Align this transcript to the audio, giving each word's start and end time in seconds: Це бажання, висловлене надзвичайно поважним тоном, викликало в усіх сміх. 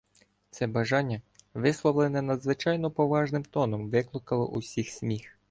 Це 0.51 0.67
бажання, 0.67 1.21
висловлене 1.53 2.21
надзвичайно 2.21 2.91
поважним 2.91 3.43
тоном, 3.43 3.89
викликало 3.89 4.47
в 4.47 4.57
усіх 4.57 4.89
сміх. 4.89 5.37